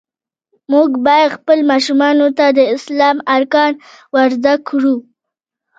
[0.71, 3.71] مونږ باید خپلو ماشومانو ته د اسلام ارکان
[4.15, 4.95] ور زده کړو.